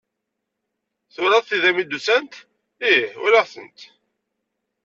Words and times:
Twalaḍ 1.13 1.43
tida 1.45 1.71
mi 1.75 1.83
d-usant? 1.85 2.33
Ih 2.91 3.09
walaɣ-tent. 3.21 3.79